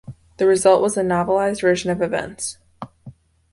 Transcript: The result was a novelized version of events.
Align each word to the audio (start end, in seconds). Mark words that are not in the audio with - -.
The 0.37 0.47
result 0.47 0.81
was 0.81 0.97
a 0.97 1.03
novelized 1.03 1.61
version 1.61 1.91
of 1.91 2.01
events. 2.01 2.57